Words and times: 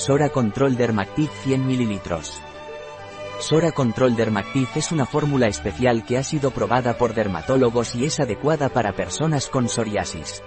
Sora 0.00 0.30
Control 0.30 0.78
Dermactive 0.78 1.28
100 1.44 1.66
ml. 1.66 2.00
Sora 3.38 3.70
Control 3.70 4.16
Dermactive 4.16 4.70
es 4.76 4.92
una 4.92 5.04
fórmula 5.04 5.46
especial 5.46 6.06
que 6.06 6.16
ha 6.16 6.22
sido 6.22 6.52
probada 6.52 6.96
por 6.96 7.12
dermatólogos 7.12 7.94
y 7.94 8.06
es 8.06 8.18
adecuada 8.18 8.70
para 8.70 8.94
personas 8.94 9.48
con 9.48 9.68
psoriasis. 9.68 10.42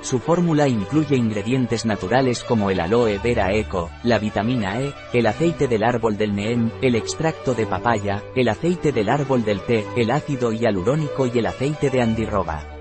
Su 0.00 0.20
fórmula 0.20 0.68
incluye 0.68 1.16
ingredientes 1.16 1.84
naturales 1.84 2.44
como 2.44 2.70
el 2.70 2.78
aloe 2.78 3.18
vera 3.18 3.52
eco, 3.52 3.90
la 4.04 4.20
vitamina 4.20 4.80
E, 4.80 4.94
el 5.12 5.26
aceite 5.26 5.66
del 5.66 5.82
árbol 5.82 6.16
del 6.16 6.36
neem, 6.36 6.70
el 6.80 6.94
extracto 6.94 7.52
de 7.52 7.66
papaya, 7.66 8.22
el 8.36 8.48
aceite 8.48 8.92
del 8.92 9.08
árbol 9.08 9.44
del 9.44 9.60
té, 9.62 9.84
el 9.96 10.12
ácido 10.12 10.52
hialurónico 10.52 11.26
y 11.26 11.36
el 11.40 11.46
aceite 11.46 11.90
de 11.90 12.00
andirroba. 12.00 12.73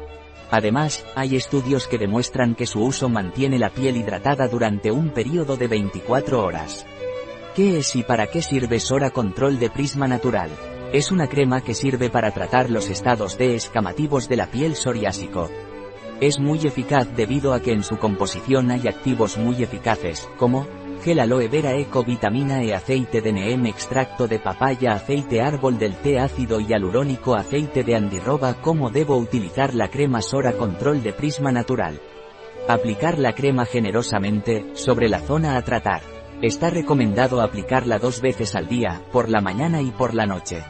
Además, 0.53 1.03
hay 1.15 1.35
estudios 1.35 1.87
que 1.87 1.97
demuestran 1.97 2.53
que 2.53 2.67
su 2.67 2.79
uso 2.79 3.09
mantiene 3.09 3.57
la 3.57 3.71
piel 3.71 3.97
hidratada 3.97 4.47
durante 4.47 4.91
un 4.91 5.09
periodo 5.09 5.57
de 5.57 5.67
24 5.67 6.45
horas. 6.45 6.85
¿Qué 7.55 7.79
es 7.79 7.95
y 7.95 8.03
para 8.03 8.27
qué 8.27 8.43
sirve 8.43 8.79
Sora 8.79 9.09
Control 9.09 9.57
de 9.57 9.71
Prisma 9.71 10.07
Natural? 10.07 10.51
Es 10.93 11.11
una 11.11 11.25
crema 11.25 11.61
que 11.61 11.73
sirve 11.73 12.11
para 12.11 12.29
tratar 12.29 12.69
los 12.69 12.91
estados 12.91 13.35
de 13.39 13.55
escamativos 13.55 14.29
de 14.29 14.35
la 14.35 14.45
piel 14.45 14.75
psoriásico. 14.75 15.49
Es 16.21 16.39
muy 16.39 16.59
eficaz 16.59 17.07
debido 17.15 17.55
a 17.55 17.59
que 17.59 17.73
en 17.73 17.81
su 17.81 17.97
composición 17.97 18.69
hay 18.69 18.87
activos 18.87 19.39
muy 19.39 19.63
eficaces, 19.63 20.29
como 20.37 20.67
gel 21.03 21.19
aloe 21.19 21.49
vera 21.49 21.75
eco 21.75 22.01
vitamina 22.03 22.63
E 22.63 22.73
aceite 22.73 23.19
de 23.19 23.33
neem 23.33 23.67
extracto 23.67 24.25
de 24.25 24.39
papaya 24.39 24.93
aceite 24.93 25.41
árbol 25.41 25.77
del 25.77 25.95
té 25.95 26.17
ácido 26.17 26.61
hialurónico 26.61 27.35
aceite 27.35 27.83
de 27.83 27.95
andirroba 27.95 28.55
¿Cómo 28.61 28.89
debo 28.89 29.17
utilizar 29.17 29.75
la 29.75 29.89
crema 29.89 30.21
Sora 30.21 30.53
Control 30.53 31.03
de 31.03 31.11
Prisma 31.11 31.51
Natural? 31.51 31.99
Aplicar 32.69 33.19
la 33.19 33.33
crema 33.33 33.65
generosamente, 33.65 34.71
sobre 34.75 35.09
la 35.09 35.19
zona 35.19 35.57
a 35.57 35.61
tratar. 35.63 36.01
Está 36.41 36.69
recomendado 36.69 37.41
aplicarla 37.41 37.99
dos 37.99 38.21
veces 38.21 38.55
al 38.55 38.69
día, 38.69 39.01
por 39.11 39.27
la 39.27 39.41
mañana 39.41 39.81
y 39.81 39.91
por 39.91 40.13
la 40.13 40.25
noche. 40.25 40.63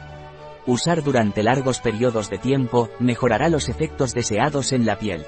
Usar 0.66 1.04
durante 1.04 1.44
largos 1.44 1.78
periodos 1.78 2.28
de 2.30 2.38
tiempo, 2.38 2.88
mejorará 2.98 3.48
los 3.48 3.68
efectos 3.68 4.12
deseados 4.14 4.72
en 4.72 4.84
la 4.84 4.98
piel. 4.98 5.24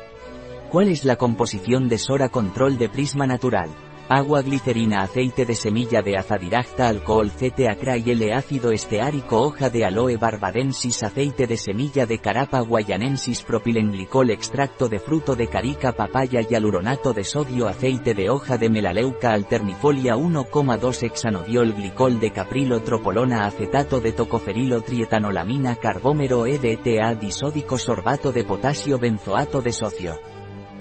¿Cuál 0.70 0.88
es 0.88 1.04
la 1.04 1.14
composición 1.14 1.88
de 1.88 1.98
Sora 1.98 2.28
Control 2.28 2.76
de 2.76 2.88
Prisma 2.88 3.28
Natural? 3.28 3.70
Agua 4.08 4.40
glicerina 4.40 5.02
aceite 5.02 5.44
de 5.44 5.56
semilla 5.56 6.00
de 6.00 6.16
azadirachta 6.16 6.86
alcohol 6.86 7.32
CT 7.32 7.58
y 8.04 8.10
L 8.12 8.34
ácido 8.34 8.70
esteárico 8.70 9.40
hoja 9.40 9.68
de 9.68 9.84
aloe 9.84 10.16
barbadensis 10.16 11.02
aceite 11.02 11.48
de 11.48 11.56
semilla 11.56 12.06
de 12.06 12.20
carapa 12.20 12.60
guayanensis 12.60 13.42
propilenglicol 13.42 14.30
extracto 14.30 14.88
de 14.88 15.00
fruto 15.00 15.34
de 15.34 15.48
carica 15.48 15.90
papaya 15.90 16.40
hialuronato 16.40 17.12
de 17.12 17.24
sodio 17.24 17.66
aceite 17.66 18.14
de 18.14 18.30
hoja 18.30 18.56
de 18.56 18.70
melaleuca 18.70 19.32
alternifolia 19.32 20.14
1,2 20.14 21.02
hexanodiol 21.02 21.72
glicol 21.72 22.20
de 22.20 22.30
caprilo 22.30 22.82
tropolona 22.82 23.44
acetato 23.44 23.98
de 23.98 24.12
tocoferilo 24.12 24.82
trietanolamina 24.82 25.74
carbómero 25.74 26.46
EDTA 26.46 27.12
disódico 27.16 27.76
sorbato 27.76 28.30
de 28.30 28.44
potasio 28.44 29.00
benzoato 29.00 29.62
de 29.62 29.72
socio. 29.72 30.20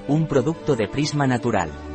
Un 0.08 0.28
producto 0.28 0.76
de 0.76 0.88
Prisma 0.88 1.26
Natural. 1.26 1.95